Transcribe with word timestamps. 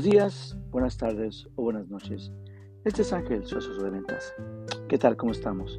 Buenos 0.00 0.14
días, 0.14 0.56
buenas 0.70 0.96
tardes 0.96 1.46
o 1.56 1.64
buenas 1.64 1.86
noches. 1.90 2.32
Este 2.86 3.02
es 3.02 3.12
Ángel, 3.12 3.44
su 3.44 3.58
asesor 3.58 3.82
de 3.82 3.90
ventas. 3.90 4.32
¿Qué 4.88 4.96
tal? 4.96 5.14
¿Cómo 5.14 5.30
estamos? 5.30 5.78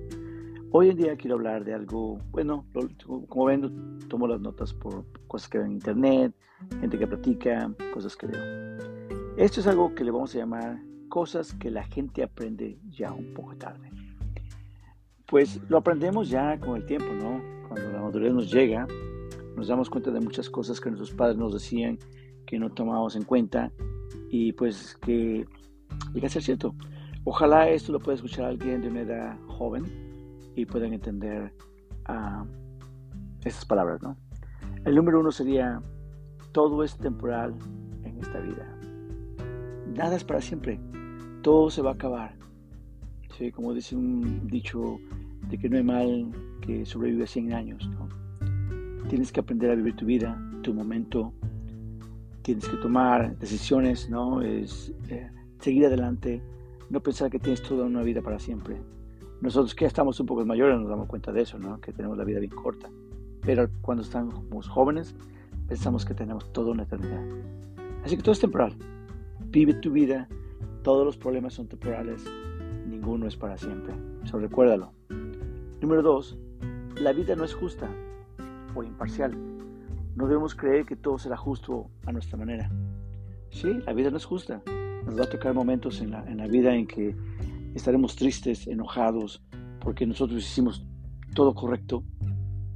Hoy 0.69 0.89
en 0.91 0.97
día 0.97 1.15
quiero 1.17 1.37
hablar 1.37 1.65
de 1.65 1.73
algo, 1.73 2.19
bueno, 2.29 2.67
como 3.27 3.45
ven, 3.45 3.97
tomo 4.09 4.27
las 4.27 4.39
notas 4.39 4.75
por 4.75 5.05
cosas 5.25 5.49
que 5.49 5.57
veo 5.57 5.65
en 5.65 5.73
internet, 5.73 6.35
gente 6.79 6.99
que 6.99 7.07
platica, 7.07 7.73
cosas 7.95 8.15
que 8.15 8.27
veo. 8.27 8.43
Esto 9.37 9.59
es 9.59 9.65
algo 9.65 9.95
que 9.95 10.03
le 10.03 10.11
vamos 10.11 10.35
a 10.35 10.37
llamar 10.37 10.79
cosas 11.09 11.51
que 11.53 11.71
la 11.71 11.83
gente 11.85 12.21
aprende 12.21 12.77
ya 12.91 13.11
un 13.11 13.33
poco 13.33 13.55
tarde. 13.55 13.89
Pues 15.25 15.59
lo 15.67 15.79
aprendemos 15.79 16.29
ya 16.29 16.59
con 16.59 16.75
el 16.75 16.85
tiempo, 16.85 17.11
¿no? 17.11 17.41
Cuando 17.67 17.91
la 17.91 18.01
madurez 18.01 18.31
nos 18.31 18.53
llega, 18.53 18.85
nos 19.55 19.67
damos 19.67 19.89
cuenta 19.89 20.11
de 20.11 20.19
muchas 20.19 20.47
cosas 20.47 20.79
que 20.79 20.91
nuestros 20.91 21.11
padres 21.11 21.37
nos 21.37 21.53
decían 21.53 21.97
que 22.45 22.59
no 22.59 22.69
tomábamos 22.69 23.15
en 23.15 23.23
cuenta 23.23 23.71
y 24.29 24.53
pues 24.53 24.97
que 25.01 25.45
llega 26.13 26.27
a 26.27 26.29
ser 26.29 26.41
cierto. 26.41 26.75
Ojalá 27.23 27.69
esto 27.69 27.91
lo 27.91 27.99
pueda 27.99 28.15
escuchar 28.15 28.45
alguien 28.45 28.81
de 28.81 28.87
una 28.87 29.01
edad 29.01 29.39
joven 29.47 29.83
y 30.55 30.65
puedan 30.65 30.93
entender 30.93 31.53
uh, 32.09 32.45
estas 33.45 33.65
palabras, 33.65 34.01
¿no? 34.01 34.17
El 34.85 34.95
número 34.95 35.19
uno 35.19 35.31
sería, 35.31 35.81
todo 36.51 36.83
es 36.83 36.97
temporal 36.97 37.53
en 38.03 38.17
esta 38.17 38.39
vida. 38.39 38.77
Nada 39.95 40.15
es 40.15 40.23
para 40.23 40.41
siempre. 40.41 40.79
Todo 41.43 41.69
se 41.69 41.81
va 41.81 41.91
a 41.91 41.93
acabar. 41.93 42.35
¿Sí? 43.37 43.51
Como 43.51 43.73
dice 43.73 43.95
un 43.95 44.47
dicho 44.47 44.97
de 45.49 45.57
que 45.57 45.69
no 45.69 45.77
hay 45.77 45.83
mal 45.83 46.31
que 46.61 46.85
sobrevive 46.85 47.27
100 47.27 47.53
años. 47.53 47.89
Tienes 49.09 49.31
que 49.31 49.39
aprender 49.39 49.71
a 49.71 49.75
vivir 49.75 49.95
tu 49.95 50.05
vida, 50.05 50.39
tu 50.63 50.73
momento, 50.73 51.33
tienes 52.41 52.67
que 52.67 52.77
tomar 52.77 53.37
decisiones, 53.37 54.09
¿no? 54.09 54.41
Es 54.41 54.93
eh, 55.09 55.29
seguir 55.59 55.85
adelante, 55.85 56.41
no 56.89 56.99
pensar 56.99 57.29
que 57.29 57.39
tienes 57.39 57.61
toda 57.61 57.85
una 57.85 58.01
vida 58.01 58.21
para 58.21 58.39
siempre. 58.39 58.77
Nosotros 59.41 59.73
que 59.73 59.85
estamos 59.85 60.19
un 60.19 60.25
poco 60.25 60.45
mayores 60.45 60.79
nos 60.79 60.89
damos 60.89 61.07
cuenta 61.07 61.31
de 61.31 61.41
eso, 61.41 61.57
¿no? 61.57 61.79
Que 61.79 61.93
tenemos 61.93 62.17
la 62.17 62.23
vida 62.23 62.39
bien 62.39 62.51
corta. 62.51 62.89
Pero 63.41 63.69
cuando 63.81 64.03
estamos 64.03 64.67
jóvenes 64.67 65.15
pensamos 65.67 66.05
que 66.05 66.13
tenemos 66.13 66.51
toda 66.51 66.71
una 66.71 66.83
eternidad. 66.83 67.23
Así 68.03 68.17
que 68.17 68.23
todo 68.23 68.33
es 68.33 68.39
temporal. 68.39 68.75
Vive 69.47 69.73
tu 69.75 69.91
vida, 69.91 70.27
todos 70.83 71.05
los 71.05 71.17
problemas 71.17 71.53
son 71.53 71.67
temporales, 71.67 72.23
ninguno 72.87 73.27
es 73.27 73.35
para 73.35 73.57
siempre. 73.57 73.93
Solo 74.25 74.47
recuérdalo. 74.47 74.91
Número 75.81 76.01
dos, 76.01 76.37
la 76.95 77.13
vida 77.13 77.35
no 77.35 77.43
es 77.43 77.53
justa 77.53 77.89
o 78.75 78.83
imparcial. 78.83 79.50
No 80.15 80.27
debemos 80.27 80.55
creer 80.55 80.85
que 80.85 80.95
todo 80.95 81.17
será 81.17 81.37
justo 81.37 81.89
a 82.05 82.11
nuestra 82.11 82.37
manera. 82.37 82.69
Sí, 83.49 83.69
la 83.85 83.93
vida 83.93 84.09
no 84.09 84.17
es 84.17 84.25
justa. 84.25 84.61
Nos 85.05 85.17
va 85.17 85.23
a 85.23 85.29
tocar 85.29 85.53
momentos 85.53 86.01
en 86.01 86.11
la, 86.11 86.23
en 86.27 86.37
la 86.37 86.47
vida 86.47 86.75
en 86.75 86.85
que 86.85 87.15
estaremos 87.75 88.15
tristes, 88.15 88.67
enojados, 88.67 89.41
porque 89.79 90.05
nosotros 90.05 90.43
hicimos 90.43 90.85
todo 91.33 91.53
correcto, 91.53 92.03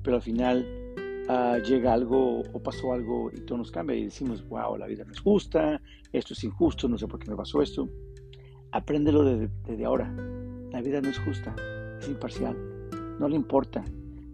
pero 0.02 0.16
al 0.16 0.22
final 0.22 0.66
uh, 1.30 1.61
llega 1.63 1.94
algo 1.94 2.39
o 2.39 2.63
pasó 2.63 2.94
algo 2.94 3.30
y 3.33 3.41
todo 3.41 3.59
nos 3.59 3.72
cambia 3.72 3.95
y 3.95 4.06
decimos, 4.06 4.47
wow, 4.47 4.78
la 4.78 4.88
vida 4.88 5.03
no 5.03 5.11
es 5.11 5.19
justa, 5.19 5.81
esto 6.13 6.33
es 6.33 6.44
injusto, 6.44 6.88
no 6.88 6.97
sé 6.97 7.08
por 7.08 7.19
qué 7.19 7.30
me 7.30 7.36
pasó 7.36 7.61
esto. 7.61 7.89
Apréndelo 8.72 9.23
desde, 9.23 9.50
desde 9.66 9.86
ahora. 9.86 10.11
La 10.72 10.81
vida 10.81 11.02
no 11.02 11.09
es 11.09 11.19
justa, 11.19 11.56
es 12.00 12.08
imparcial, 12.08 12.58
no 13.19 13.28
le 13.28 13.36
importa. 13.36 13.83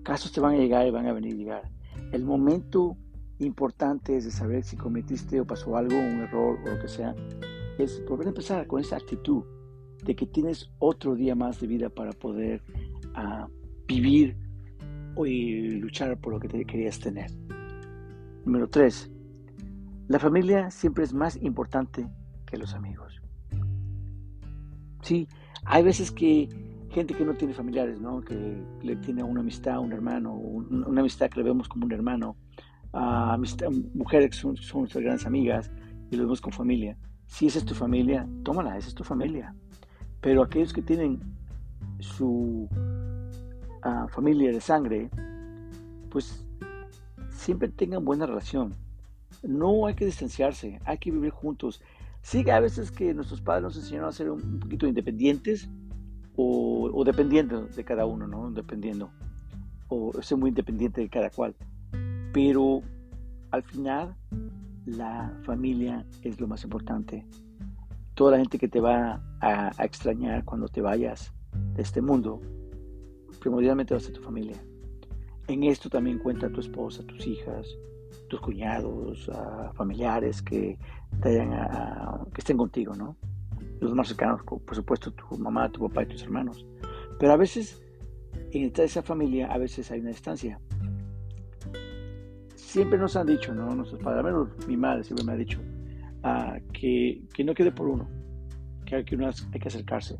Casos 0.03 0.31
te 0.31 0.39
van 0.39 0.55
a 0.55 0.57
llegar 0.57 0.88
y 0.88 0.91
van 0.91 1.07
a 1.07 1.13
venir 1.13 1.33
a 1.33 1.38
llegar 1.38 1.80
el 2.11 2.25
momento 2.25 2.97
importante 3.39 4.17
es 4.17 4.25
de 4.25 4.31
saber 4.31 4.63
si 4.63 4.77
cometiste 4.77 5.39
o 5.39 5.45
pasó 5.45 5.75
algo, 5.77 5.97
un 5.97 6.21
error 6.21 6.59
o 6.63 6.69
lo 6.69 6.79
que 6.79 6.87
sea, 6.87 7.15
es 7.77 8.03
volver 8.07 8.27
a 8.27 8.29
empezar 8.29 8.67
con 8.67 8.81
esa 8.81 8.97
actitud 8.97 9.44
de 10.03 10.16
que 10.16 10.25
tienes 10.25 10.71
otro 10.79 11.16
día 11.16 11.35
más 11.35 11.59
de 11.59 11.67
vida 11.67 11.89
para 11.89 12.11
poder 12.11 12.61
uh, 13.16 13.47
vivir 13.88 14.38
y 15.25 15.71
luchar 15.79 16.19
por 16.19 16.33
lo 16.33 16.39
que 16.39 16.47
te 16.47 16.66
querías 16.66 17.00
tener. 17.00 17.29
Número 18.45 18.67
tres, 18.67 19.11
la 20.07 20.19
familia 20.19 20.71
siempre 20.71 21.03
es 21.03 21.13
más 21.13 21.41
importante 21.41 22.07
que 22.45 22.57
los 22.57 22.73
amigos. 22.73 23.21
Sí, 25.01 25.27
hay 25.66 25.83
veces 25.83 26.11
que 26.11 26.50
gente 26.91 27.13
que 27.13 27.25
no 27.25 27.34
tiene 27.34 27.53
familiares, 27.53 28.00
¿no? 28.00 28.22
Que 28.22 28.62
le 28.81 28.96
tiene 28.97 29.24
una 29.24 29.41
amistad, 29.41 29.79
un 29.79 29.94
hermano, 29.94 30.34
una 30.34 31.02
amistad 31.02 31.29
que 31.29 31.40
le 31.40 31.44
vemos 31.44 31.68
como 31.68 31.85
un 31.85 31.91
hermano, 31.91 32.35
mujeres 33.94 34.29
que 34.31 34.38
son, 34.38 34.56
nuestras 34.81 35.03
grandes 35.03 35.25
amigas 35.25 35.72
y 36.09 36.18
lo 36.18 36.24
vemos 36.24 36.41
con 36.41 36.51
familia. 36.51 36.97
Si 37.25 37.47
esa 37.47 37.59
es 37.59 37.66
tu 37.66 37.74
familia, 37.74 38.28
tómala, 38.44 38.78
esa 38.78 38.90
es 38.90 38.96
tu 38.96 39.03
familia. 39.03 39.56
Pero 40.19 40.44
aquellos 40.44 40.74
que 40.74 40.81
tienen 40.81 41.19
su 42.00 42.68
ah, 43.84 44.07
familia 44.09 44.51
de 44.51 44.59
sangre, 44.59 45.09
pues 46.09 46.46
siempre 47.30 47.69
tengan 47.69 48.03
buena 48.03 48.25
relación. 48.25 48.75
No 49.44 49.88
hay 49.88 49.96
que 49.96 50.06
distanciarse, 50.06 50.80
hay 50.85 50.97
que 50.97 51.09
vivir 51.09 51.31
juntos. 51.31 51.81
Sí, 52.22 52.47
a 52.50 52.59
veces 52.59 52.91
que 52.91 53.13
nuestros 53.13 53.41
padres 53.41 53.63
nos 53.63 53.78
enseñaron 53.78 54.09
a 54.09 54.12
ser 54.12 54.30
un 54.30 54.59
poquito 54.59 54.85
independientes, 54.85 55.69
o, 56.36 57.03
dependiendo 57.03 57.66
de 57.66 57.84
cada 57.84 58.06
uno, 58.06 58.28
¿no? 58.28 58.52
Dependiendo, 58.52 59.12
o 59.88 60.12
ser 60.22 60.38
muy 60.38 60.50
independiente 60.50 61.02
de 61.02 61.09
cada 61.09 61.30
cual. 61.30 61.56
Pero 62.34 62.81
al 63.52 63.64
final, 63.64 64.16
la 64.86 65.34
familia 65.44 66.06
es 66.22 66.40
lo 66.40 66.47
más 66.47 66.64
importante. 66.64 67.25
Toda 68.14 68.31
la 68.31 68.38
gente 68.38 68.58
que 68.58 68.68
te 68.68 68.80
va 68.80 69.22
a, 69.42 69.72
extrañar 69.84 70.44
cuando 70.46 70.68
te 70.68 70.81
vayas 70.81 71.34
de 71.75 71.81
este 71.81 72.02
mundo, 72.02 72.40
primordialmente 73.40 73.94
va 73.94 73.98
a 73.98 74.02
ser 74.02 74.13
tu 74.13 74.22
familia. 74.22 74.62
En 75.48 75.63
esto 75.63 75.90
también 75.90 76.19
cuenta 76.19 76.50
tu 76.50 76.62
esposa, 76.62 77.03
tus 77.03 77.25
hijas, 77.28 77.68
tus 78.30 78.40
cuñados, 78.40 79.30
ah, 79.34 79.72
familiares 79.75 80.42
que, 80.42 80.78
te 81.22 81.50
que 82.34 82.40
estén 82.40 82.58
contigo, 82.58 82.96
¿no? 82.96 83.18
Los 83.81 83.96
más 83.96 84.08
cercanos, 84.08 84.42
por 84.44 84.75
supuesto 84.75 85.12
tu 85.12 85.38
mamá, 85.38 85.69
tu 85.72 85.88
papá 85.88 86.03
y 86.03 86.08
tus 86.08 86.24
hermanos. 86.24 86.66
Pero 87.19 87.34
a 87.34 87.38
veces, 87.38 87.81
en 88.52 88.72
esa 88.75 89.02
familia, 89.02 89.47
a 89.47 89.58
veces 89.58 89.92
hay 89.92 90.00
una 90.00 90.09
distancia. 90.09 90.59
Siempre 92.56 92.97
nos 92.97 93.16
han 93.16 93.28
dicho, 93.28 93.53
¿no? 93.53 93.75
Nuestros 93.75 94.02
padres, 94.02 94.24
menos 94.24 94.68
mi 94.68 94.78
madre 94.78 95.03
siempre 95.03 95.25
me 95.25 95.34
ha 95.34 95.36
dicho, 95.36 95.59
ah, 96.24 96.58
que, 96.72 97.24
que, 97.34 97.44
no 97.44 97.53
quede 97.53 97.72
por 97.72 97.88
uno, 97.88 98.08
que 98.86 98.96
hay 98.96 99.03
que, 99.03 99.16
uno, 99.16 99.28
hay 99.28 99.59
que 99.59 99.68
acercarse. 99.68 100.18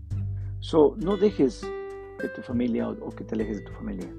So, 0.60 0.96
no 0.98 1.16
dejes 1.16 1.62
de 1.62 2.30
tu 2.30 2.42
familia 2.42 2.90
o, 2.90 2.94
o, 3.06 3.10
que 3.12 3.24
te 3.24 3.36
alejes 3.36 3.60
de 3.60 3.64
tu 3.64 3.72
familia. 3.74 4.12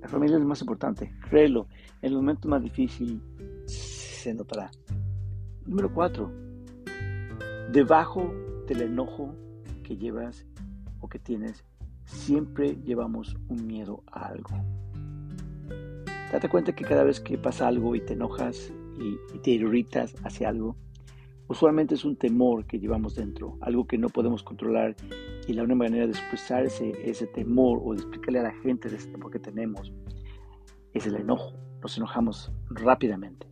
La 0.00 0.08
familia 0.08 0.36
es 0.36 0.42
lo 0.42 0.48
más 0.48 0.60
importante, 0.60 1.12
créelo, 1.28 1.66
en 2.00 2.10
el 2.12 2.16
momento 2.16 2.48
más 2.48 2.62
difícil 2.62 3.20
se 3.66 4.32
notará. 4.32 4.70
Número 5.66 5.92
cuatro, 5.92 6.32
debajo 7.72 8.32
del 8.68 8.82
enojo 8.82 9.34
que 9.82 9.96
llevas 9.96 10.46
o 11.00 11.08
que 11.08 11.18
tienes, 11.18 11.64
siempre 12.04 12.76
llevamos 12.84 13.36
un 13.48 13.66
miedo 13.66 14.02
a 14.12 14.26
algo. 14.26 14.50
Date 16.30 16.48
cuenta 16.48 16.74
que 16.74 16.84
cada 16.84 17.04
vez 17.04 17.20
que 17.20 17.38
pasa 17.38 17.68
algo 17.68 17.94
y 17.94 18.00
te 18.00 18.12
enojas 18.12 18.72
y, 18.98 19.38
te 19.38 19.52
irritas 19.52 20.14
hacia 20.24 20.50
algo, 20.50 20.76
usualmente 21.46 21.94
es 21.94 22.04
un 22.04 22.16
temor 22.16 22.66
que 22.66 22.78
llevamos 22.78 23.14
dentro, 23.14 23.56
algo 23.62 23.86
que 23.86 23.96
no 23.96 24.08
podemos 24.08 24.42
controlar 24.42 24.94
y 25.46 25.54
la 25.54 25.62
única 25.62 25.76
manera 25.76 26.04
de 26.06 26.12
expresar 26.12 26.66
ese, 26.66 26.92
ese 27.08 27.26
temor 27.26 27.80
o 27.82 27.94
de 27.94 28.00
explicarle 28.00 28.40
a 28.40 28.42
la 28.44 28.54
gente 28.62 28.90
de 28.90 28.96
ese 28.96 29.10
temor 29.10 29.30
que 29.30 29.38
tenemos 29.38 29.92
es 30.92 31.06
el 31.06 31.16
enojo. 31.16 31.54
Nos 31.80 31.96
enojamos 31.96 32.52
rápidamente. 32.68 33.46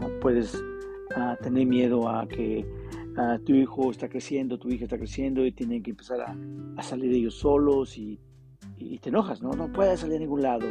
No 0.00 0.08
puedes 0.20 0.60
ah, 1.14 1.36
tener 1.42 1.66
miedo 1.66 2.08
a 2.08 2.26
que 2.26 2.66
tu 3.44 3.52
hijo 3.54 3.90
está 3.90 4.08
creciendo, 4.08 4.58
tu 4.58 4.68
hija 4.68 4.84
está 4.84 4.98
creciendo 4.98 5.44
y 5.44 5.52
tienen 5.52 5.82
que 5.82 5.90
empezar 5.90 6.20
a, 6.20 6.82
salir 6.82 7.12
ellos 7.12 7.34
solos 7.34 7.98
y, 7.98 8.18
te 9.00 9.08
enojas, 9.08 9.42
¿no? 9.42 9.52
No 9.52 9.72
puedes 9.72 10.00
salir 10.00 10.16
a 10.16 10.20
ningún 10.20 10.42
lado, 10.42 10.66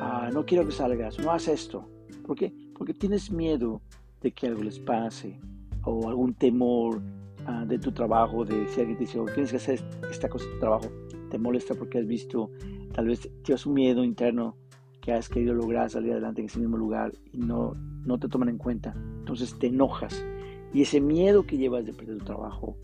ah, 0.00 0.30
no 0.32 0.44
quiero 0.44 0.66
que 0.66 0.72
salgas, 0.72 1.18
no 1.18 1.30
hagas 1.30 1.48
esto. 1.48 1.88
¿Por 2.26 2.36
qué? 2.36 2.52
Porque 2.76 2.92
tienes 2.92 3.30
miedo 3.30 3.80
de 4.20 4.32
que 4.32 4.46
algo 4.46 4.62
les 4.62 4.78
pase 4.78 5.38
o 5.84 6.08
algún 6.08 6.34
temor 6.34 7.02
ah, 7.46 7.64
de 7.66 7.78
tu 7.78 7.92
trabajo, 7.92 8.44
de 8.44 8.66
si 8.68 8.80
alguien 8.80 8.98
te 8.98 9.04
dice, 9.04 9.18
oh, 9.18 9.26
tienes 9.26 9.50
que 9.50 9.56
hacer 9.56 9.82
esta 10.10 10.28
cosa 10.28 10.46
en 10.46 10.52
tu 10.52 10.58
trabajo, 10.60 10.90
te 11.30 11.38
molesta 11.38 11.74
porque 11.74 11.98
has 11.98 12.06
visto, 12.06 12.50
tal 12.92 13.08
vez 13.08 13.30
tienes 13.42 13.64
un 13.66 13.74
miedo 13.74 14.04
interno 14.04 14.56
que 15.00 15.12
has 15.12 15.28
querido 15.28 15.54
lograr 15.54 15.90
salir 15.90 16.12
adelante 16.12 16.40
en 16.40 16.46
ese 16.46 16.58
mismo 16.58 16.76
lugar 16.76 17.12
y 17.32 17.38
no, 17.38 17.74
no 18.04 18.18
te 18.18 18.28
toman 18.28 18.48
en 18.48 18.58
cuenta. 18.58 18.94
Entonces 19.18 19.58
te 19.58 19.66
enojas 19.66 20.24
y 20.72 20.82
ese 20.82 21.00
miedo 21.00 21.44
que 21.44 21.58
llevas 21.58 21.84
de 21.84 21.92
perder 21.92 22.18
tu 22.18 22.24
trabajo 22.24 22.76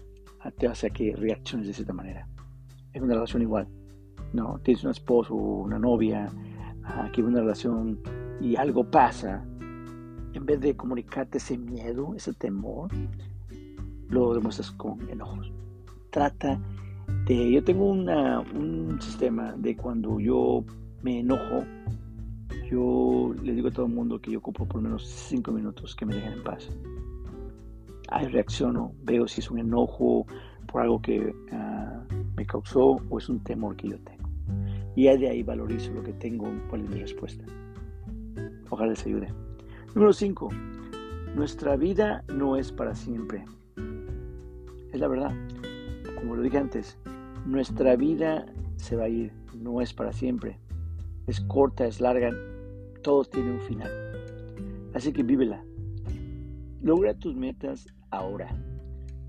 te 0.56 0.67
hace 0.67 0.90
que 0.90 1.14
reacciones 1.14 1.67
de 1.67 1.75
cierta 1.75 1.93
manera. 1.93 2.26
Es 2.93 3.02
una 3.02 3.14
relación 3.14 3.43
igual. 3.43 3.69
No, 4.32 4.61
tienes 4.62 4.85
un 4.85 4.90
esposo 4.90 5.35
una 5.35 5.79
novia 5.79 6.29
ah, 6.85 7.11
que 7.12 7.23
una 7.23 7.40
relación 7.40 8.00
y 8.40 8.56
algo 8.56 8.85
pasa 8.85 9.44
en 10.35 10.46
vez 10.46 10.61
de 10.61 10.76
comunicarte 10.76 11.38
ese 11.38 11.58
miedo, 11.58 12.14
ese 12.14 12.32
temor, 12.32 12.90
lo 14.08 14.34
demuestras 14.34 14.70
con 14.73 15.08
enojos. 15.11 15.52
Trata 16.11 16.61
de... 17.26 17.52
Yo 17.52 17.64
tengo 17.64 17.91
un 17.91 18.99
sistema 19.00 19.55
de 19.56 19.76
cuando 19.76 20.20
yo 20.20 20.64
me 21.02 21.20
enojo, 21.20 21.64
yo 22.70 23.34
le 23.43 23.52
digo 23.52 23.69
a 23.69 23.70
todo 23.70 23.87
el 23.87 23.93
mundo 23.93 24.20
que 24.20 24.31
yo 24.31 24.38
ocupo 24.38 24.67
por 24.67 24.76
lo 24.76 24.82
menos 24.82 25.06
cinco 25.06 25.52
minutos 25.52 25.94
que 25.96 26.06
me 26.06 26.14
dejen 26.14 26.34
en 26.34 26.44
paz. 26.44 26.70
Ahí 28.08 28.26
reacciono, 28.26 28.93
veo 29.02 29.28
si 29.28 29.40
es 29.40 29.50
un 29.50 29.58
enojo 29.58 30.26
por 30.66 30.82
algo 30.82 31.00
que 31.00 31.34
ah, 31.52 32.02
me 32.37 32.46
causó 32.46 33.00
o 33.08 33.19
es 33.19 33.28
un 33.28 33.40
temor 33.40 33.76
que 33.76 33.88
yo 33.88 33.99
tengo. 34.00 34.28
Y 34.96 35.05
de 35.05 35.28
ahí 35.28 35.43
valorizo 35.43 35.93
lo 35.93 36.02
que 36.02 36.12
tengo, 36.14 36.50
cuál 36.69 36.82
es 36.82 36.90
mi 36.90 37.00
respuesta. 37.00 37.44
Ojalá 38.70 38.90
les 38.90 39.06
ayude. 39.06 39.28
Número 39.94 40.12
5. 40.12 40.49
Nuestra 41.34 41.76
vida 41.76 42.25
no 42.34 42.56
es 42.56 42.72
para 42.72 42.94
siempre. 42.94 43.44
Es 44.93 45.00
la 45.00 45.08
verdad. 45.08 45.32
Como 46.16 46.34
lo 46.34 46.43
dije 46.43 46.58
antes, 46.58 46.99
nuestra 47.46 47.94
vida 47.96 48.46
se 48.76 48.96
va 48.96 49.05
a 49.05 49.08
ir, 49.08 49.32
no 49.55 49.81
es 49.81 49.93
para 49.93 50.12
siempre. 50.12 50.58
Es 51.26 51.40
corta, 51.43 51.87
es 51.87 52.00
larga, 52.00 52.31
todos 53.02 53.31
tienen 53.31 53.52
un 53.52 53.60
final. 53.60 53.90
Así 54.94 55.12
que 55.12 55.22
vívela. 55.22 55.62
Logra 56.82 57.14
tus 57.14 57.37
metas 57.37 57.87
ahora. 58.10 58.49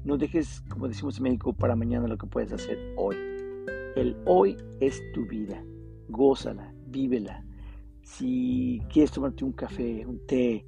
No 0.03 0.17
dejes, 0.17 0.61
como 0.69 0.87
decimos 0.87 1.17
en 1.17 1.23
México, 1.23 1.53
para 1.53 1.75
mañana 1.75 2.07
lo 2.07 2.17
que 2.17 2.27
puedes 2.27 2.51
hacer 2.53 2.77
hoy. 2.97 3.15
El 3.95 4.15
hoy 4.25 4.55
es 4.79 5.01
tu 5.13 5.25
vida. 5.25 5.61
Gózala, 6.07 6.73
vívela. 6.87 7.43
Si 8.01 8.81
quieres 8.91 9.11
tomarte 9.11 9.43
un 9.43 9.51
café, 9.51 10.05
un 10.05 10.25
té, 10.25 10.65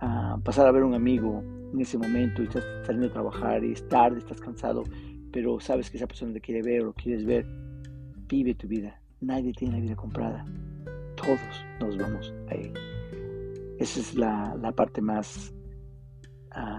ah, 0.00 0.38
pasar 0.44 0.66
a 0.66 0.72
ver 0.72 0.82
a 0.82 0.86
un 0.86 0.94
amigo 0.94 1.42
en 1.72 1.80
ese 1.80 1.98
momento 1.98 2.42
y 2.42 2.46
estás 2.46 2.64
saliendo 2.84 3.08
a 3.08 3.12
trabajar 3.12 3.64
y 3.64 3.72
es 3.72 3.88
tarde, 3.88 4.18
estás 4.18 4.40
cansado, 4.40 4.84
pero 5.32 5.58
sabes 5.58 5.90
que 5.90 5.96
esa 5.96 6.06
persona 6.06 6.32
te 6.32 6.40
quiere 6.40 6.62
ver 6.62 6.84
o 6.84 6.92
quieres 6.92 7.24
ver, 7.24 7.46
vive 8.28 8.54
tu 8.54 8.68
vida. 8.68 9.00
Nadie 9.20 9.52
tiene 9.52 9.74
la 9.74 9.80
vida 9.80 9.96
comprada. 9.96 10.44
Todos 11.16 11.40
nos 11.80 11.96
vamos 11.96 12.32
a 12.48 12.54
él. 12.54 12.72
Esa 13.78 14.00
es 14.00 14.14
la, 14.14 14.54
la 14.60 14.70
parte 14.72 15.00
más, 15.00 15.52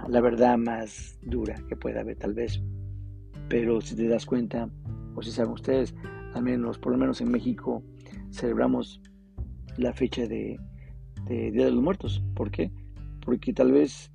la 0.08 0.22
verdad 0.22 0.58
más 0.58 1.20
dura 1.24 1.56
que 1.68 1.76
puede 1.76 2.00
haber 2.00 2.18
tal 2.18 2.34
vez. 2.34 2.62
Pero 3.50 3.82
si 3.82 3.96
te 3.96 4.08
das 4.08 4.26
cuenta, 4.26 4.70
o 5.16 5.22
si 5.22 5.32
saben 5.32 5.54
ustedes, 5.54 5.94
al 6.34 6.44
menos, 6.44 6.78
por 6.78 6.92
lo 6.92 6.98
menos 6.98 7.22
en 7.22 7.32
México, 7.32 7.84
celebramos 8.32 9.02
la 9.78 9.94
fecha 9.94 10.28
de, 10.28 10.60
Día 11.28 11.66
de 11.66 11.72
los 11.72 11.82
Muertos. 11.82 12.24
¿Por 12.36 12.52
qué? 12.52 12.72
Porque 13.24 13.54
tal 13.54 13.72
vez 13.72 14.12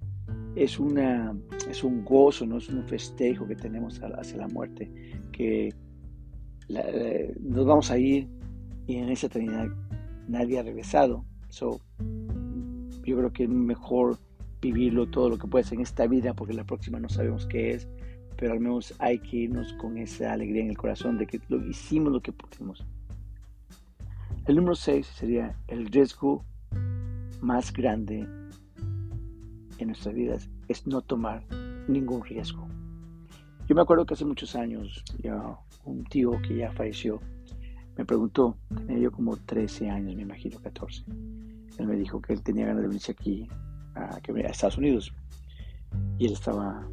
es, 0.54 0.78
una, 0.78 1.36
es 1.68 1.82
un 1.82 2.04
gozo, 2.04 2.46
no 2.46 2.58
es 2.58 2.68
un 2.68 2.84
festejo 2.84 3.46
que 3.46 3.56
tenemos 3.56 4.00
hacia 4.00 4.38
la 4.38 4.48
muerte, 4.48 4.90
que 5.32 5.74
nos 7.40 7.66
vamos 7.66 7.90
a 7.90 7.98
ir 7.98 8.28
y 8.86 8.96
en 8.96 9.08
esa 9.08 9.26
eternidad 9.26 9.66
nadie 10.28 10.58
ha 10.58 10.62
regresado. 10.62 11.24
So, 11.48 11.80
yo 13.04 13.16
creo 13.16 13.32
que 13.32 13.44
es 13.44 13.48
mejor 13.48 14.18
vivirlo 14.60 15.08
todo 15.08 15.30
lo 15.30 15.38
que 15.38 15.46
puedes 15.46 15.72
en 15.72 15.80
esta 15.80 16.06
vida, 16.06 16.34
porque 16.34 16.54
la 16.54 16.64
próxima 16.64 17.00
no 17.00 17.08
sabemos 17.08 17.46
qué 17.46 17.72
es, 17.72 17.88
pero 18.36 18.52
al 18.52 18.60
menos 18.60 18.94
hay 18.98 19.18
que 19.18 19.36
irnos 19.36 19.72
con 19.74 19.98
esa 19.98 20.32
alegría 20.32 20.62
en 20.62 20.70
el 20.70 20.78
corazón 20.78 21.18
de 21.18 21.26
que 21.26 21.40
lo, 21.48 21.66
hicimos 21.66 22.12
lo 22.12 22.20
que 22.20 22.32
pudimos. 22.32 22.84
El 24.46 24.56
número 24.56 24.74
6 24.74 25.06
sería 25.06 25.56
el 25.68 25.86
riesgo 25.86 26.44
más 27.40 27.72
grande 27.72 28.26
en 29.78 29.86
nuestras 29.86 30.14
vidas 30.14 30.48
es 30.68 30.86
no 30.86 31.00
tomar 31.00 31.44
ningún 31.88 32.24
riesgo. 32.24 32.66
Yo 33.68 33.74
me 33.74 33.82
acuerdo 33.82 34.04
que 34.04 34.14
hace 34.14 34.24
muchos 34.24 34.54
años, 34.56 35.04
ya 35.22 35.56
un 35.84 36.04
tío 36.04 36.32
que 36.42 36.56
ya 36.56 36.72
falleció, 36.72 37.20
me 37.96 38.04
preguntó, 38.04 38.56
tenía 38.74 38.98
yo 38.98 39.12
como 39.12 39.36
13 39.36 39.90
años, 39.90 40.16
me 40.16 40.22
imagino, 40.22 40.58
14. 40.60 41.04
Él 41.78 41.86
me 41.86 41.96
dijo 41.96 42.20
que 42.20 42.32
él 42.32 42.42
tenía 42.42 42.66
ganas 42.66 42.82
de 42.82 42.88
venirse 42.88 43.12
aquí 43.12 43.48
a, 43.94 44.16
a 44.16 44.40
Estados 44.50 44.78
Unidos. 44.78 45.12
Y 46.18 46.26
él 46.26 46.32
estaba, 46.32 46.88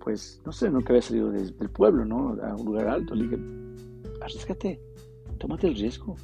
pues, 0.00 0.40
no 0.44 0.52
sé, 0.52 0.70
nunca 0.70 0.92
había 0.92 1.02
salido 1.02 1.30
del 1.30 1.70
pueblo, 1.70 2.04
¿no? 2.04 2.36
A 2.42 2.54
un 2.54 2.66
lugar 2.66 2.88
alto. 2.88 3.14
Le 3.14 3.24
dije, 3.24 3.38
arriesgate, 4.20 4.80
tómate 5.38 5.66
el 5.68 5.76
riesgo 5.76 6.16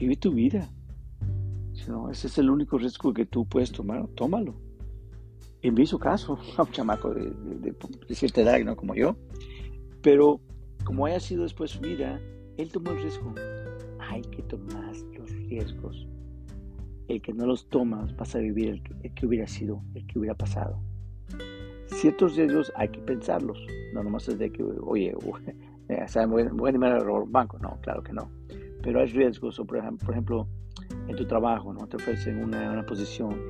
vive 0.00 0.16
tu 0.16 0.32
vida. 0.32 0.68
¿no? 1.86 2.10
Ese 2.10 2.26
es 2.26 2.38
el 2.38 2.50
único 2.50 2.78
riesgo 2.78 3.12
que 3.12 3.26
tú 3.26 3.46
puedes 3.46 3.70
tomar, 3.70 4.06
tómalo. 4.08 4.54
En 5.62 5.74
mi 5.74 5.86
caso, 5.86 6.38
a 6.56 6.62
un 6.62 6.72
chamaco 6.72 7.12
de, 7.12 7.74
cierta 8.14 8.40
edad, 8.40 8.58
¿no? 8.64 8.76
Como 8.76 8.94
yo. 8.94 9.16
Pero 10.02 10.40
como 10.84 11.06
haya 11.06 11.20
sido 11.20 11.42
después 11.42 11.72
su 11.72 11.80
vida, 11.80 12.20
él 12.56 12.72
tomó 12.72 12.90
el 12.92 13.02
riesgo. 13.02 13.34
Hay 13.98 14.22
que 14.22 14.42
tomar 14.42 14.96
los 15.16 15.30
riesgos. 15.30 16.06
El 17.10 17.20
que 17.20 17.32
no 17.32 17.46
los 17.46 17.68
tomas 17.68 18.16
vas 18.16 18.34
a 18.36 18.38
vivir 18.38 18.82
el 19.02 19.12
que, 19.14 19.26
hubiera 19.26 19.46
sido, 19.46 19.82
el 19.94 20.06
que 20.06 20.18
hubiera 20.18 20.34
pasado. 20.34 20.80
Ciertos 21.86 22.36
riesgos 22.36 22.72
hay 22.76 22.88
que 22.88 23.00
pensarlos. 23.00 23.58
No 23.92 24.02
nomás 24.04 24.28
es 24.28 24.38
de 24.38 24.50
que, 24.50 24.62
oye, 24.62 25.12
voy 25.20 26.42
a 26.42 26.68
animar 26.68 26.92
a 26.92 26.98
robar 27.00 27.22
un 27.22 27.32
banco. 27.32 27.58
No, 27.58 27.78
claro 27.82 28.02
que 28.02 28.12
no 28.12 28.30
pero 28.82 29.00
hay 29.00 29.06
riesgos, 29.06 29.58
o 29.58 29.64
por 29.64 29.78
ejemplo, 29.78 30.48
en 31.08 31.16
tu 31.16 31.26
trabajo, 31.26 31.72
¿no? 31.72 31.86
Te 31.86 31.96
ofrecen 31.96 32.42
una, 32.42 32.70
una 32.72 32.84
posición 32.84 33.40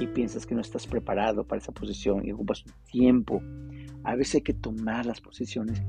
y 0.00 0.06
piensas 0.06 0.46
que 0.46 0.54
no 0.54 0.60
estás 0.60 0.86
preparado 0.86 1.44
para 1.44 1.60
esa 1.60 1.72
posición 1.72 2.24
y 2.24 2.32
ocupas 2.32 2.64
un 2.64 2.72
tiempo. 2.90 3.42
A 4.04 4.14
veces 4.14 4.36
hay 4.36 4.40
que 4.42 4.54
tomar 4.54 5.06
las 5.06 5.20
posiciones 5.20 5.82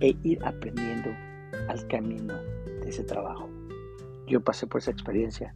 e 0.00 0.16
ir 0.22 0.44
aprendiendo 0.44 1.10
al 1.68 1.86
camino 1.88 2.34
de 2.82 2.88
ese 2.88 3.04
trabajo. 3.04 3.48
Yo 4.26 4.42
pasé 4.42 4.66
por 4.66 4.80
esa 4.80 4.90
experiencia. 4.90 5.54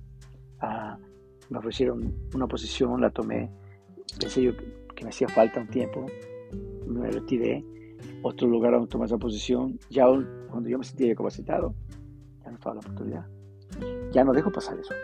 Me 1.52 1.58
ofrecieron 1.58 2.12
una 2.34 2.46
posición, 2.48 3.00
la 3.00 3.10
tomé, 3.10 3.50
pensé 4.18 4.42
yo 4.42 4.52
que 4.94 5.04
me 5.04 5.10
hacía 5.10 5.28
falta 5.28 5.60
un 5.60 5.68
tiempo, 5.68 6.06
me 6.86 7.10
retiré, 7.10 7.64
otro 8.22 8.48
lugar 8.48 8.72
donde 8.72 8.88
tomé 8.88 9.04
esa 9.04 9.18
posición, 9.18 9.78
ya 9.90 10.06
cuando 10.48 10.68
yo 10.68 10.78
me 10.78 10.84
sentía 10.84 11.14
capacitado, 11.14 11.74
la 12.70 12.78
oportunidad. 12.78 13.26
Ya 14.12 14.24
no 14.24 14.32
dejo 14.32 14.50
pasar 14.52 14.78
eso. 14.78 14.94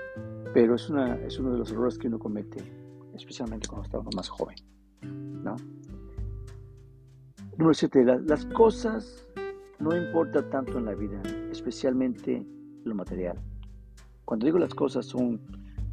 Pero 0.54 0.74
es, 0.74 0.88
una, 0.88 1.16
es 1.16 1.38
uno 1.38 1.52
de 1.52 1.58
los 1.58 1.70
errores 1.70 1.98
que 1.98 2.08
uno 2.08 2.18
comete, 2.18 2.62
especialmente 3.14 3.68
cuando 3.68 3.84
está 3.84 3.98
uno 3.98 4.10
más 4.14 4.28
joven. 4.28 4.56
¿no? 5.02 5.56
Número 7.56 7.74
7. 7.74 8.04
las 8.26 8.46
cosas 8.46 9.26
no 9.78 9.96
importan 9.96 10.48
tanto 10.50 10.78
en 10.78 10.84
la 10.84 10.94
vida, 10.94 11.20
especialmente 11.50 12.46
lo 12.84 12.94
material. 12.94 13.38
Cuando 14.24 14.46
digo 14.46 14.58
las 14.58 14.74
cosas 14.74 15.06
son 15.06 15.40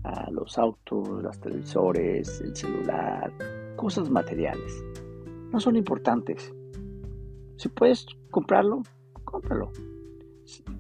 ah, 0.06 0.30
los 0.32 0.58
autos, 0.58 1.24
los 1.24 1.40
televisores, 1.40 2.42
el 2.42 2.56
celular, 2.56 3.32
cosas 3.76 4.10
materiales. 4.10 4.84
No 5.52 5.60
son 5.60 5.76
importantes. 5.76 6.54
Si 7.58 7.70
puedes 7.70 8.06
comprarlo, 8.30 8.84
cómpralo. 9.24 9.72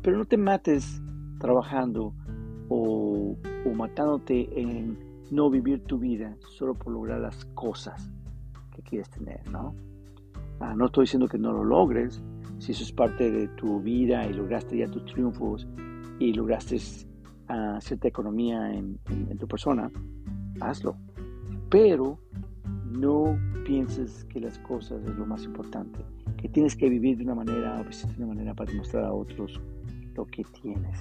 Pero 0.01 0.17
no 0.17 0.25
te 0.25 0.37
mates 0.37 1.01
trabajando 1.39 2.13
o, 2.69 3.35
matándote 3.73 4.47
en 4.59 4.97
no 5.31 5.49
vivir 5.49 5.83
tu 5.83 5.97
vida 5.97 6.37
solo 6.47 6.73
por 6.73 6.93
lograr 6.93 7.19
las 7.19 7.45
cosas 7.53 8.09
que 8.73 8.81
quieres 8.81 9.09
tener, 9.09 9.41
¿no? 9.49 9.75
Ah, 10.59 10.73
no 10.75 10.85
estoy 10.85 11.03
diciendo 11.03 11.27
que 11.27 11.37
no 11.37 11.51
lo 11.51 11.63
logres, 11.63 12.21
si 12.59 12.71
eso 12.71 12.83
es 12.83 12.91
parte 12.91 13.31
de 13.31 13.47
tu 13.49 13.81
vida 13.81 14.25
y 14.25 14.33
lograste 14.33 14.77
ya 14.77 14.87
tus 14.87 15.03
triunfos 15.05 15.67
y 16.19 16.33
lograste 16.33 16.77
ah, 17.47 17.79
cierta 17.81 18.07
economía 18.07 18.73
en, 18.73 18.99
tu 19.37 19.47
persona, 19.47 19.91
hazlo. 20.61 20.95
Pero 21.69 22.19
no 22.91 23.37
pienses 23.65 24.23
que 24.25 24.39
las 24.39 24.57
cosas 24.59 25.03
es 25.03 25.15
lo 25.15 25.25
más 25.25 25.43
importante, 25.43 25.99
que 26.37 26.49
tienes 26.49 26.75
que 26.75 26.89
vivir 26.89 27.17
de 27.17 27.23
una 27.23 27.35
manera 27.35 27.79
o 27.81 27.83
vestir 27.83 28.11
de 28.11 28.23
una 28.23 28.33
manera 28.33 28.53
para 28.53 28.71
demostrar 28.71 29.05
a 29.05 29.13
otros 29.13 29.59
lo 30.15 30.25
que 30.25 30.43
tienes. 30.61 30.99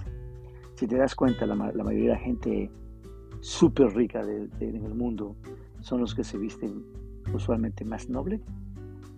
Si 0.75 0.87
te 0.87 0.97
das 0.97 1.15
cuenta, 1.15 1.47
la, 1.47 1.55
mayoría 1.55 2.03
de 2.03 2.09
la 2.09 2.19
gente 2.19 2.71
súper 3.41 3.95
rica 3.95 4.25
de, 4.25 4.49
en 4.61 4.85
el 4.85 4.95
mundo 4.95 5.37
son 5.81 6.01
los 6.01 6.15
que 6.15 6.25
se 6.25 6.39
visten 6.39 6.83
usualmente 7.33 7.85
más 7.85 8.09
noble. 8.09 8.41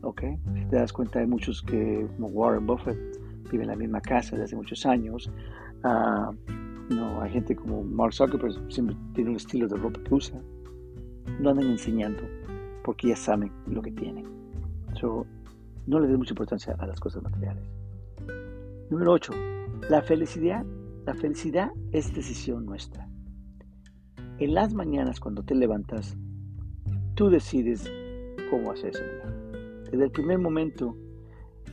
¿ok? 0.02 0.22
Si 0.54 0.64
te 0.66 0.76
das 0.76 0.92
cuenta, 0.92 1.20
hay 1.20 1.26
muchos 1.26 1.62
que, 1.62 2.06
como 2.16 2.28
Warren 2.28 2.66
Buffett, 2.66 2.98
viven 3.50 3.62
en 3.62 3.68
la 3.68 3.76
misma 3.76 4.00
casa 4.00 4.32
desde 4.32 4.44
hace 4.44 4.56
muchos 4.56 4.86
años. 4.86 5.30
Ah, 5.82 6.30
no, 6.88 7.20
hay 7.20 7.30
gente 7.32 7.56
como 7.56 7.82
Mark 7.82 8.14
Zuckerberg, 8.14 8.72
siempre 8.72 8.96
tiene 9.14 9.30
un 9.30 9.36
estilo 9.36 9.66
de 9.66 9.76
ropa 9.76 10.00
que 10.02 10.14
usa. 10.14 10.40
No 11.40 11.50
andan 11.50 11.68
enseñando 11.68 12.22
porque 12.84 13.08
ya 13.08 13.16
saben 13.16 13.50
lo 13.66 13.82
que 13.82 13.90
tienen. 13.90 14.24
So, 15.00 15.26
no 15.86 15.98
le 15.98 16.06
des 16.06 16.16
mucha 16.16 16.32
importancia 16.32 16.76
a 16.78 16.86
las 16.86 17.00
cosas 17.00 17.22
materiales. 17.22 17.64
Número 18.90 19.12
8. 19.12 19.32
La 19.90 20.02
felicidad, 20.02 20.64
la 21.04 21.14
felicidad 21.14 21.72
es 21.90 22.14
decisión 22.14 22.64
nuestra. 22.64 23.08
En 24.38 24.54
las 24.54 24.72
mañanas 24.74 25.18
cuando 25.18 25.42
te 25.42 25.54
levantas, 25.54 26.16
tú 27.14 27.30
decides 27.30 27.90
cómo 28.48 28.70
hacer 28.70 28.90
ese 28.90 29.04
día. 29.04 29.34
Desde 29.90 30.04
el 30.04 30.10
primer 30.12 30.38
momento 30.38 30.96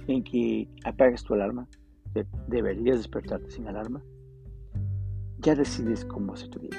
en 0.07 0.23
que 0.23 0.67
apagas 0.83 1.23
tu 1.23 1.35
alarma, 1.35 1.67
deberías 2.47 2.97
despertarte 2.97 3.51
sin 3.51 3.67
alarma, 3.67 4.03
ya 5.43 5.55
decides 5.55 6.05
cómo 6.05 6.33
hacer 6.33 6.49
tu 6.49 6.59
día. 6.59 6.77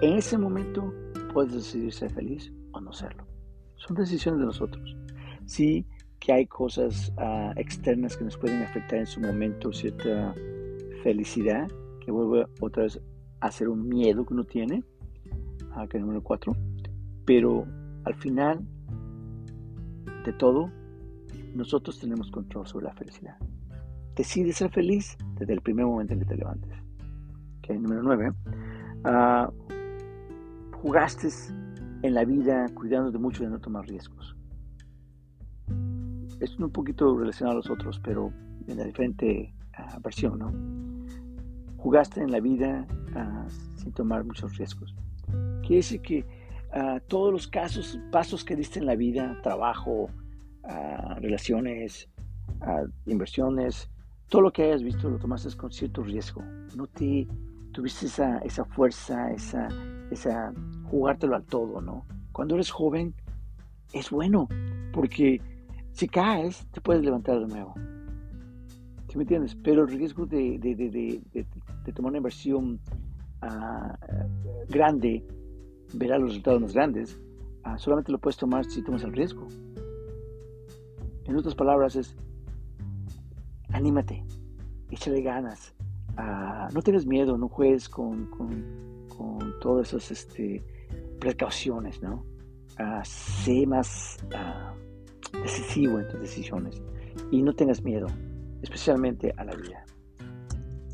En 0.00 0.16
ese 0.16 0.38
momento 0.38 0.94
puedes 1.34 1.52
decidir 1.52 1.92
ser 1.92 2.10
feliz 2.12 2.52
o 2.72 2.80
no 2.80 2.92
serlo. 2.92 3.26
Son 3.76 3.96
decisiones 3.96 4.40
de 4.40 4.46
nosotros. 4.46 4.96
Sí 5.46 5.84
que 6.20 6.32
hay 6.32 6.46
cosas 6.46 7.12
uh, 7.16 7.52
externas 7.56 8.16
que 8.16 8.24
nos 8.24 8.36
pueden 8.36 8.62
afectar 8.62 8.98
en 8.98 9.06
su 9.06 9.20
momento 9.20 9.72
cierta 9.72 10.34
felicidad, 11.02 11.68
que 12.00 12.10
vuelve 12.10 12.46
otra 12.60 12.84
vez 12.84 13.00
a 13.40 13.50
ser 13.50 13.68
un 13.68 13.88
miedo 13.88 14.24
que 14.24 14.34
uno 14.34 14.44
tiene, 14.44 14.84
uh, 15.76 15.86
que 15.88 15.96
es 15.96 16.00
el 16.00 16.02
número 16.02 16.22
4, 16.22 16.52
pero 17.24 17.66
al 18.04 18.14
final 18.14 18.66
de 20.24 20.32
todo, 20.32 20.70
nosotros 21.54 21.98
tenemos 21.98 22.30
control 22.30 22.66
sobre 22.66 22.86
la 22.86 22.94
felicidad. 22.94 23.36
Decide 24.14 24.52
ser 24.52 24.70
feliz 24.70 25.16
desde 25.38 25.52
el 25.52 25.60
primer 25.60 25.86
momento 25.86 26.14
en 26.14 26.20
que 26.20 26.26
te 26.26 26.36
levantes. 26.36 26.87
Okay, 27.68 27.78
número 27.78 28.02
9. 28.02 28.32
Uh, 29.04 29.52
jugaste 30.78 31.28
en 32.00 32.14
la 32.14 32.24
vida 32.24 32.66
cuidándote 32.72 33.18
mucho 33.18 33.44
de 33.44 33.50
no 33.50 33.60
tomar 33.60 33.86
riesgos. 33.86 34.34
Es 36.40 36.58
un 36.58 36.70
poquito 36.70 37.14
relacionado 37.14 37.52
a 37.52 37.56
los 37.56 37.68
otros, 37.68 38.00
pero 38.02 38.32
en 38.66 38.78
la 38.78 38.84
diferente 38.84 39.52
uh, 39.78 40.00
versión, 40.00 40.38
¿no? 40.38 40.50
Jugaste 41.76 42.22
en 42.22 42.30
la 42.30 42.40
vida 42.40 42.86
uh, 43.14 43.50
sin 43.76 43.92
tomar 43.92 44.24
muchos 44.24 44.56
riesgos. 44.56 44.96
Quiere 45.60 45.76
decir 45.76 46.00
que 46.00 46.24
todos 47.06 47.30
los 47.32 47.48
casos, 47.48 48.00
pasos 48.10 48.44
que 48.44 48.56
diste 48.56 48.78
en 48.78 48.86
la 48.86 48.94
vida, 48.94 49.38
trabajo, 49.42 50.08
relaciones, 51.18 52.08
inversiones, 53.06 53.90
todo 54.28 54.42
lo 54.42 54.52
que 54.52 54.64
hayas 54.64 54.82
visto 54.82 55.08
lo 55.08 55.18
tomaste 55.18 55.54
con 55.56 55.72
cierto 55.72 56.02
riesgo. 56.02 56.42
No 56.76 56.86
te 56.86 57.26
tuviste 57.78 58.06
esa, 58.06 58.38
esa 58.38 58.64
fuerza, 58.64 59.30
esa, 59.30 59.68
esa 60.10 60.52
jugártelo 60.90 61.36
al 61.36 61.44
todo, 61.44 61.80
¿no? 61.80 62.04
Cuando 62.32 62.56
eres 62.56 62.72
joven 62.72 63.14
es 63.92 64.10
bueno, 64.10 64.48
porque 64.92 65.40
si 65.92 66.08
caes 66.08 66.66
te 66.72 66.80
puedes 66.80 67.04
levantar 67.04 67.38
de 67.38 67.46
nuevo. 67.46 67.74
¿Sí 69.08 69.16
me 69.16 69.22
entiendes? 69.22 69.56
Pero 69.62 69.82
el 69.82 69.88
riesgo 69.96 70.26
de, 70.26 70.58
de, 70.58 70.74
de, 70.74 71.46
de 71.84 71.92
tomar 71.92 72.10
una 72.10 72.18
inversión 72.18 72.80
uh, 73.42 74.66
grande, 74.68 75.24
verás 75.94 76.18
los 76.18 76.30
resultados 76.30 76.60
más 76.60 76.74
grandes, 76.74 77.20
uh, 77.64 77.78
solamente 77.78 78.10
lo 78.10 78.18
puedes 78.18 78.38
tomar 78.38 78.64
si 78.64 78.82
tomas 78.82 79.04
el 79.04 79.12
riesgo. 79.12 79.46
En 81.26 81.36
otras 81.36 81.54
palabras 81.54 81.94
es, 81.94 82.16
anímate, 83.70 84.24
échale 84.90 85.22
ganas, 85.22 85.76
no 86.18 86.82
tengas 86.82 87.06
miedo, 87.06 87.36
no 87.38 87.48
juegues 87.48 87.88
con, 87.88 88.26
con, 88.26 89.06
con 89.08 89.58
todas 89.60 89.88
esas 89.88 90.10
este, 90.10 90.64
precauciones, 91.20 92.02
¿no? 92.02 92.24
Sé 93.04 93.66
más 93.66 94.18
decisivo 95.42 95.98
en 95.98 96.08
tus 96.08 96.20
decisiones 96.20 96.82
y 97.30 97.42
no 97.42 97.52
tengas 97.52 97.82
miedo, 97.82 98.06
especialmente 98.62 99.32
a 99.36 99.44
la 99.44 99.54
vida. 99.54 99.84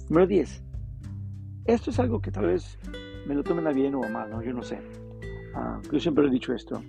Número 0.08 0.26
10. 0.26 0.62
Esto 1.66 1.90
es 1.90 1.98
algo 1.98 2.20
que 2.20 2.30
tal 2.30 2.46
vez 2.46 2.78
me 3.26 3.34
lo 3.34 3.42
tomen 3.42 3.66
a 3.66 3.70
bien 3.70 3.94
o 3.94 4.04
a 4.04 4.08
mal, 4.08 4.30
¿no? 4.30 4.42
Yo 4.42 4.52
no 4.52 4.62
sé. 4.62 4.78
Uh, 5.54 5.80
yo 5.90 6.00
siempre 6.00 6.26
he 6.26 6.30
dicho 6.30 6.52
esto. 6.52 6.82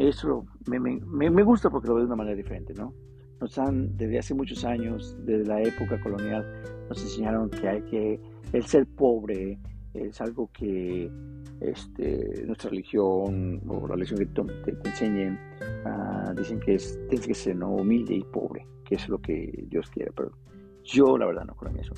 eso 0.00 0.46
me, 0.66 0.78
me, 0.78 1.30
me, 1.30 1.42
gusta 1.42 1.68
porque 1.68 1.88
lo 1.88 1.94
veo 1.94 2.04
de 2.04 2.06
una 2.06 2.16
manera 2.16 2.36
diferente, 2.36 2.72
¿no? 2.74 2.94
Nos 3.40 3.58
han, 3.58 3.96
desde 3.96 4.18
hace 4.18 4.34
muchos 4.34 4.64
años, 4.64 5.16
desde 5.24 5.44
la 5.44 5.62
época 5.62 6.00
colonial, 6.00 6.44
nos 6.88 7.02
enseñaron 7.02 7.50
que 7.50 7.68
hay 7.68 7.82
que, 7.82 8.20
el 8.52 8.64
ser 8.64 8.86
pobre 8.86 9.58
es 9.94 10.20
algo 10.20 10.50
que 10.52 11.10
este, 11.60 12.44
nuestra 12.46 12.70
religión 12.70 13.62
o 13.66 13.86
la 13.88 13.94
religión 13.94 14.18
que 14.18 14.26
te, 14.26 14.72
te, 14.72 14.88
enseñen, 14.88 15.38
dicen 16.36 16.60
que 16.60 16.74
es, 16.74 16.98
tienes 17.08 17.26
que 17.26 17.34
ser 17.34 17.56
¿no? 17.56 17.74
humilde 17.74 18.14
y 18.14 18.22
pobre, 18.22 18.66
que 18.84 18.96
es 18.96 19.08
lo 19.08 19.18
que 19.18 19.64
Dios 19.68 19.90
quiere, 19.90 20.12
pero 20.12 20.32
yo 20.84 21.18
la 21.18 21.26
verdad 21.26 21.44
no 21.44 21.54
creo 21.54 21.74
eso. 21.76 21.94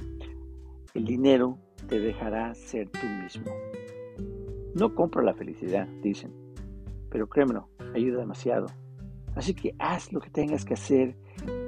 El 0.95 1.05
dinero 1.05 1.59
te 1.89 2.01
dejará 2.01 2.55
ser 2.55 2.89
tú 2.91 3.07
mismo. 3.23 3.53
No 4.75 4.95
compra 4.95 5.23
la 5.23 5.35
felicidad, 5.35 5.89
dicen, 6.03 6.33
pero 7.11 7.29
créemelo, 7.29 7.69
ayuda 7.95 8.21
demasiado. 8.21 8.67
Así 9.35 9.55
que 9.55 9.75
haz 9.79 10.13
lo 10.13 10.21
que 10.21 10.31
tengas 10.31 10.65
que 10.65 10.75
hacer 10.75 11.17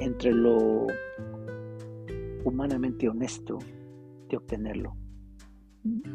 entre 0.01 0.33
lo 0.33 0.87
humanamente 2.45 3.09
honesto 3.09 3.59
de 4.29 4.37
obtenerlo, 4.37 4.97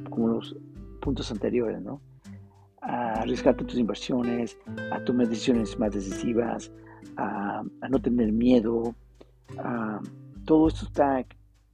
como 0.10 0.30
los 0.30 0.56
puntos 1.02 1.32
anteriores, 1.32 1.82
¿no? 1.82 2.02
A 2.82 3.22
arriesgarte 3.22 3.64
tus 3.66 3.78
inversiones, 3.78 4.58
a 4.92 5.04
tomar 5.04 5.28
decisiones 5.28 5.78
más 5.80 5.94
decisivas, 5.94 6.72
a, 7.18 7.64
no 7.90 8.02
tener 8.02 8.32
miedo. 8.32 8.96
todo 10.46 10.68
esto 10.68 10.86
está 10.86 11.26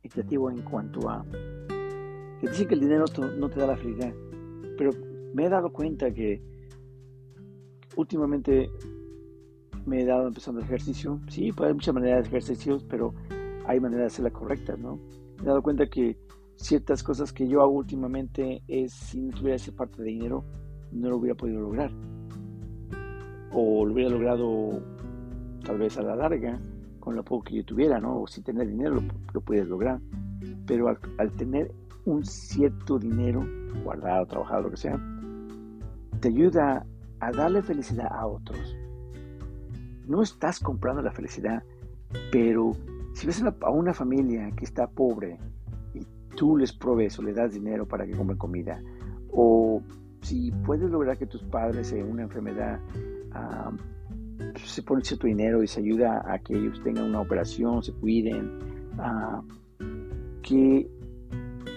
equitativo 0.04 0.50
en 0.50 0.62
cuanto 0.62 1.10
a 1.10 1.26
que 2.40 2.50
dicen 2.50 2.68
que 2.68 2.74
el 2.74 2.80
dinero 2.82 3.06
no 3.38 3.50
te 3.50 3.60
da 3.60 3.68
la 3.68 3.78
felicidad, 3.78 4.14
pero 4.78 4.92
me 5.34 5.46
he 5.46 5.50
dado 5.50 5.72
cuenta 5.72 6.12
que 6.12 6.42
últimamente 7.96 8.70
me 9.86 10.02
he 10.02 10.06
dado 10.06 10.28
empezando 10.28 10.60
el 10.60 10.66
ejercicio. 10.66 11.20
Sí, 11.28 11.52
pues 11.52 11.68
hay 11.68 11.74
muchas 11.74 11.94
maneras 11.94 12.24
de 12.24 12.30
ejercicios, 12.30 12.84
pero 12.84 13.14
hay 13.66 13.80
maneras 13.80 14.04
de 14.04 14.08
hacerla 14.08 14.32
correctas, 14.32 14.80
¿no? 14.80 15.00
Me 15.38 15.44
he 15.44 15.48
dado 15.48 15.62
cuenta 15.62 15.88
que 15.88 16.18
ciertas 16.56 17.04
cosas 17.04 17.34
que 17.34 17.48
yo 17.48 17.62
hago 17.62 17.72
últimamente 17.72 18.64
es 18.68 18.94
si 18.94 19.22
no 19.22 19.32
tuviera 19.32 19.56
esa 19.56 19.72
parte 19.72 20.02
de 20.02 20.10
dinero, 20.10 20.46
no 20.92 21.10
lo 21.10 21.18
hubiera 21.18 21.36
podido 21.36 21.62
lograr. 21.62 21.92
O 23.52 23.86
lo 23.86 23.94
hubiera 23.94 24.10
logrado 24.10 24.82
tal 25.64 25.78
vez 25.78 25.98
a 25.98 26.02
la 26.02 26.16
larga 26.16 26.60
con 27.00 27.16
lo 27.16 27.24
poco 27.24 27.46
que 27.46 27.56
yo 27.56 27.66
tuviera, 27.66 28.00
¿no? 28.00 28.22
O 28.22 28.28
si 28.28 28.42
tener 28.42 28.68
dinero 28.68 29.02
lo, 29.34 29.42
puedes 29.42 29.68
lograr. 29.68 30.00
Pero 30.66 30.88
al 30.88 31.32
tener 31.34 31.74
un 32.06 32.24
cierto 32.24 32.98
dinero 32.98 33.46
guardado, 33.84 34.26
trabajado, 34.26 34.64
lo 34.64 34.72
que 34.72 34.78
sea, 34.78 35.00
te 36.20 36.30
ayuda 36.30 36.86
a 37.20 37.32
darle 37.32 37.62
felicidad 37.62 38.08
a 38.12 38.28
otros. 38.28 38.78
No 40.12 40.22
estás 40.22 40.60
comprando 40.60 41.02
la 41.02 41.14
felicidad, 41.14 41.64
pero 42.34 42.74
si 43.14 43.26
ves 43.26 43.42
a 43.42 43.70
una 43.70 43.94
familia 43.94 44.52
que 44.58 44.66
está 44.66 44.90
pobre 44.90 45.38
y 45.94 46.06
tú 46.36 46.58
les 46.58 46.74
provees 46.74 47.18
o 47.18 47.22
le 47.22 47.32
das 47.32 47.54
dinero 47.54 47.88
para 47.88 48.06
que 48.06 48.12
compren 48.12 48.38
comida, 48.38 48.84
o 49.32 49.82
si 50.22 50.52
puedes 50.66 50.90
lograr 50.92 51.18
que 51.18 51.28
tus 51.28 51.42
padres 51.44 51.94
en 51.94 52.12
una 52.12 52.24
enfermedad 52.24 52.82
se 54.66 54.84
ponen 54.84 55.06
cierto 55.06 55.28
dinero 55.28 55.64
y 55.64 55.68
se 55.68 55.80
ayuda 55.80 56.22
a 56.30 56.40
que 56.40 56.58
ellos 56.58 56.84
tengan 56.84 57.06
una 57.06 57.22
operación, 57.22 57.82
se 57.82 57.94
cuiden, 57.94 58.60
que 60.42 60.92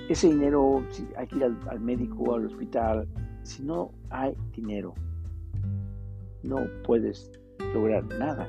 ese 0.09 0.26
dinero, 0.26 0.83
si 0.91 1.07
hay 1.17 1.29
que 1.29 1.37
ir 1.37 1.45
al, 1.45 1.79
médico 1.79 2.35
al 2.35 2.47
hospital, 2.47 3.07
si 3.45 3.62
no 3.62 3.93
hay 4.11 4.35
dinero, 4.57 4.93
no 6.43 6.57
puedes 6.83 7.31
lograr 7.75 8.04
nada. 8.19 8.49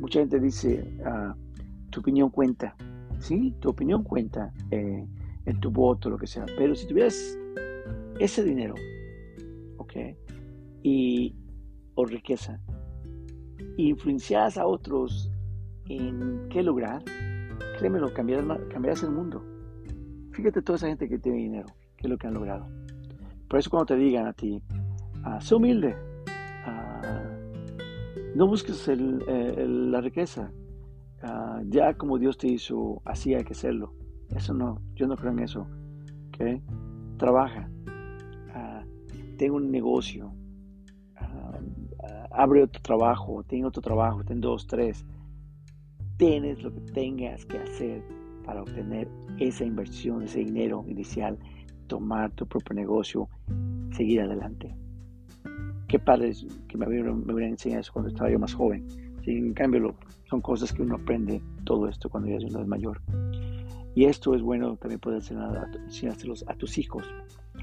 Mucha 0.00 0.20
gente 0.20 0.40
dice, 0.40 0.96
ah, 1.04 1.34
tu 1.90 2.00
opinión 2.00 2.30
cuenta. 2.30 2.74
Sí, 3.20 3.54
tu 3.60 3.70
opinión 3.70 4.02
cuenta 4.02 4.52
eh, 4.70 5.06
en 5.44 5.60
tu 5.60 5.70
voto, 5.70 6.10
lo 6.10 6.18
que 6.18 6.26
sea. 6.26 6.46
Pero 6.56 6.74
si 6.74 6.86
tuvieras 6.86 7.38
ese 8.18 8.44
dinero, 8.44 8.74
¿ok? 9.76 9.94
Y, 10.82 11.34
o 11.94 12.04
riqueza, 12.04 12.60
influencias 13.76 14.56
a 14.56 14.66
otros 14.66 15.30
en 15.88 16.48
qué 16.48 16.62
lograr, 16.62 17.02
créemelo, 17.78 18.12
cambiarás, 18.12 18.58
cambiarás 18.70 19.02
el 19.02 19.10
mundo. 19.10 19.44
Fíjate 20.32 20.62
toda 20.62 20.76
esa 20.76 20.88
gente 20.88 21.08
que 21.08 21.18
tiene 21.18 21.38
dinero, 21.38 21.66
qué 21.96 22.06
es 22.06 22.10
lo 22.10 22.18
que 22.18 22.26
han 22.28 22.34
logrado. 22.34 22.68
Por 23.48 23.58
eso 23.58 23.70
cuando 23.70 23.86
te 23.86 23.96
digan 23.96 24.26
a 24.26 24.32
ti, 24.32 24.62
ah, 25.24 25.40
sé 25.40 25.54
humilde, 25.54 25.96
no 28.34 28.46
busques 28.46 28.88
la 28.88 30.00
riqueza, 30.00 30.52
ah, 31.22 31.62
ya 31.68 31.94
como 31.94 32.18
Dios 32.18 32.38
te 32.38 32.48
hizo, 32.48 33.02
así 33.04 33.34
hay 33.34 33.44
que 33.44 33.52
hacerlo. 33.52 33.92
Eso 34.34 34.52
no, 34.54 34.80
yo 34.94 35.06
no 35.06 35.16
creo 35.16 35.32
en 35.32 35.38
eso. 35.40 35.66
¿okay? 36.28 36.62
Trabaja, 37.16 37.70
ten 39.36 39.52
un 39.52 39.70
negocio, 39.70 40.32
abre 42.30 42.62
otro 42.62 42.82
trabajo, 42.82 43.42
ten 43.44 43.64
otro 43.64 43.80
trabajo, 43.82 44.24
ten 44.24 44.40
dos, 44.40 44.66
tres. 44.66 45.04
Tienes 46.16 46.62
lo 46.62 46.72
que 46.72 46.80
tengas 46.80 47.46
que 47.46 47.58
hacer 47.58 48.02
para 48.44 48.62
obtener 48.62 49.08
esa 49.38 49.64
inversión, 49.64 50.22
ese 50.22 50.40
dinero 50.40 50.84
inicial, 50.88 51.38
tomar 51.86 52.32
tu 52.32 52.46
propio 52.46 52.74
negocio, 52.74 53.28
seguir 53.92 54.20
adelante. 54.20 54.74
Qué 55.88 55.98
padres 55.98 56.46
que 56.68 56.76
me 56.76 56.86
hubieran, 56.86 57.26
me 57.26 57.32
hubieran 57.32 57.52
enseñado 57.52 57.80
eso 57.80 57.92
cuando 57.92 58.10
estaba 58.10 58.30
yo 58.30 58.38
más 58.38 58.54
joven. 58.54 58.86
en 59.26 59.54
cambio, 59.54 59.94
son 60.28 60.40
cosas 60.40 60.72
que 60.72 60.82
uno 60.82 60.96
aprende 60.96 61.42
todo 61.64 61.88
esto 61.88 62.08
cuando 62.08 62.28
ya 62.28 62.36
es 62.36 62.66
mayor. 62.66 63.00
Y 63.94 64.04
esto 64.04 64.34
es 64.34 64.42
bueno 64.42 64.76
también 64.76 65.00
poder 65.00 65.22
enseñárselos 65.86 66.44
a 66.46 66.54
tus 66.54 66.78
hijos 66.78 67.04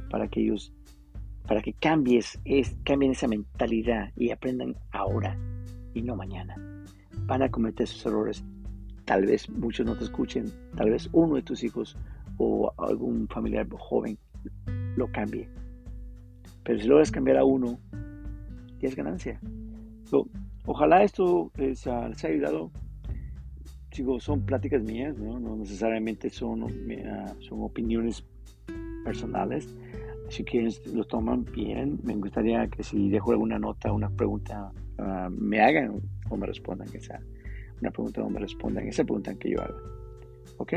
para 0.10 0.28
que 0.28 0.42
ellos, 0.42 0.74
para 1.48 1.62
que 1.62 1.74
cambies, 1.74 2.40
es, 2.44 2.76
cambien 2.84 3.12
esa 3.12 3.28
mentalidad 3.28 4.12
y 4.16 4.32
aprendan 4.32 4.76
ahora 4.92 5.38
y 5.94 6.02
no 6.02 6.16
mañana. 6.16 6.56
Van 7.26 7.42
a 7.42 7.50
cometer 7.50 7.88
sus 7.88 8.06
errores. 8.06 8.44
Tal 9.06 9.26
vez 9.26 9.50
muchos 9.50 9.86
no 9.86 9.96
te 9.96 10.04
escuchen, 10.04 10.52
tal 10.76 10.90
vez 10.90 11.08
uno 11.14 11.36
de 11.36 11.44
tus 11.44 11.64
hijos 11.64 11.96
o 12.38 12.74
algún 12.78 13.28
familiar 13.28 13.68
joven 13.70 14.18
lo 14.98 15.12
cambie. 15.12 15.48
Pero 16.64 16.80
si 16.80 16.88
logras 16.88 17.12
cambiar 17.12 17.38
a 17.38 17.46
uno, 17.46 17.80
ya 18.86 18.90
es 18.90 18.96
ganancia. 18.96 19.40
ojalá 20.66 21.04
esto 21.04 21.52
les 21.58 21.86
haya 21.88 22.30
ayudado 22.30 22.72
digo, 23.98 24.20
son 24.20 24.42
pláticas 24.42 24.84
mías, 24.84 25.18
¿no? 25.18 25.40
no 25.40 25.56
necesariamente 25.56 26.30
son, 26.30 26.68
son 27.40 27.64
opiniones 27.64 28.24
personales. 29.04 29.74
Si 30.30 30.44
quieren, 30.44 30.72
lo 30.94 31.04
toman 31.06 31.46
bien. 31.46 32.00
Me 32.04 32.16
gustaría 32.16 32.68
que 32.68 32.84
si 32.84 33.10
dejo 33.10 33.32
alguna 33.32 33.60
nota, 33.60 33.92
una 33.92 34.10
pregunta, 34.10 34.72
ah, 34.98 35.30
me 35.32 35.62
hagan 35.62 36.02
o 36.30 36.38
me 36.38 36.48
respondan 36.48 36.88
esa, 36.94 37.20
una 37.80 37.92
pregunta 37.92 38.24
o 38.24 38.30
me 38.30 38.40
respondan 38.40 38.88
esa 38.88 39.04
pregunta 39.04 39.36
que 39.36 39.52
yo 39.52 39.62
haga. 39.62 39.76
¿Ok? 40.58 40.74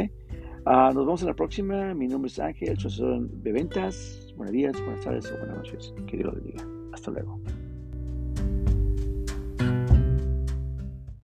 Ah, 0.66 0.90
nos 0.94 1.06
vemos 1.06 1.22
en 1.22 1.28
la 1.28 1.34
próxima. 1.34 1.94
Mi 1.94 2.08
nombre 2.08 2.28
es 2.28 2.38
Ángel, 2.38 2.78
soy 2.78 2.88
asesor 2.88 3.28
de 3.30 3.52
ventas. 3.52 4.34
Buenos 4.36 4.52
días, 4.52 4.80
buenas 4.84 5.04
tardes 5.04 5.32
o 5.32 5.38
buenas 5.38 5.56
noches. 5.56 5.94
Que 6.06 6.18
Dios 6.18 6.26
lo 6.26 6.40
bendiga. 6.40 6.64
Hasta 6.92 7.10
luego. 7.10 7.40